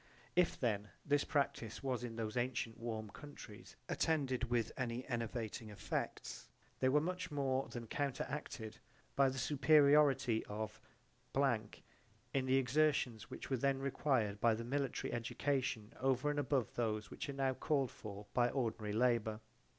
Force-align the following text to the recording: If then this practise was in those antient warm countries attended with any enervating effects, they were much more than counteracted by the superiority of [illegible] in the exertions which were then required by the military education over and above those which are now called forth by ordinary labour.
If 0.35 0.59
then 0.59 0.89
this 1.05 1.23
practise 1.23 1.83
was 1.83 2.03
in 2.03 2.15
those 2.15 2.35
antient 2.35 2.79
warm 2.79 3.11
countries 3.11 3.75
attended 3.87 4.45
with 4.45 4.71
any 4.75 5.07
enervating 5.07 5.69
effects, 5.69 6.49
they 6.79 6.89
were 6.89 6.99
much 6.99 7.29
more 7.29 7.69
than 7.69 7.85
counteracted 7.85 8.79
by 9.15 9.29
the 9.29 9.37
superiority 9.37 10.43
of 10.47 10.81
[illegible] 11.35 11.83
in 12.33 12.47
the 12.47 12.55
exertions 12.57 13.29
which 13.29 13.51
were 13.51 13.57
then 13.57 13.77
required 13.77 14.41
by 14.41 14.55
the 14.55 14.63
military 14.65 15.13
education 15.13 15.93
over 15.99 16.31
and 16.31 16.39
above 16.39 16.73
those 16.73 17.11
which 17.11 17.29
are 17.29 17.33
now 17.33 17.53
called 17.53 17.91
forth 17.91 18.33
by 18.33 18.49
ordinary 18.49 18.93
labour. 18.93 19.39